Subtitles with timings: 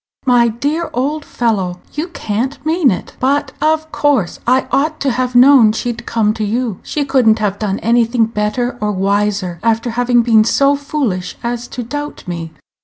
[0.25, 3.15] My dear old fellow, you can't mean it.
[3.19, 6.79] But, of course, I ought to have known she'd come to you.
[6.81, 11.67] She could n't have done anything better or wiser, after having been so foolish as
[11.67, 12.51] to doubt me."